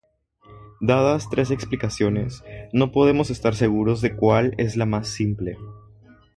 [0.79, 5.57] Dadas tres explicaciones, no podemos estar seguros de cuál es la más simple.